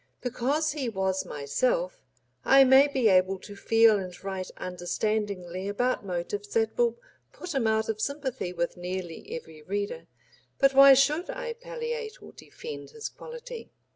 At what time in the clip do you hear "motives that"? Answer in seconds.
6.03-6.75